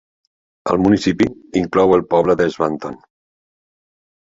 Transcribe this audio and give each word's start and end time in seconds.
El 0.71 0.79
municipi 0.85 1.27
inclou 1.61 1.95
el 1.99 2.05
poble 2.15 2.39
de 2.41 2.49
Swanton. 2.57 3.01